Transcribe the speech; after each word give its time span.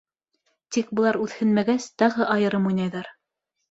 Тик 0.77 0.89
былар 1.01 1.21
үҙһенмәгәс, 1.27 1.89
тағы 2.05 2.29
айырым 2.39 2.71
уйнайҙар. 2.75 3.17